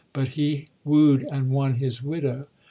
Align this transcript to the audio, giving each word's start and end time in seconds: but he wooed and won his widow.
but 0.13 0.29
he 0.29 0.67
wooed 0.83 1.27
and 1.31 1.51
won 1.51 1.75
his 1.75 2.01
widow. 2.01 2.47